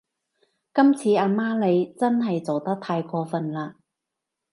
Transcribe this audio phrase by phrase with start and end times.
[0.73, 3.75] 今次阿媽你真係做得太過份喇